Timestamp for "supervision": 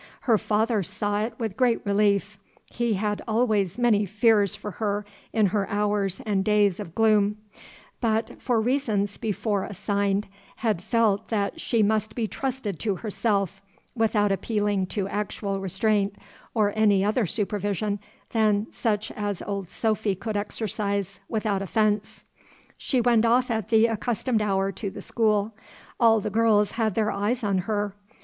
17.27-17.99